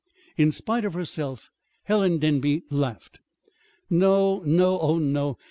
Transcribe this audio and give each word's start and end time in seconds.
In 0.35 0.51
spite 0.51 0.83
of 0.83 0.95
herself 0.95 1.51
Helen 1.83 2.17
Denby 2.17 2.63
laughed. 2.71 3.19
"No, 3.87 4.39
no, 4.43 4.79
oh, 4.79 4.97
no! 4.97 5.37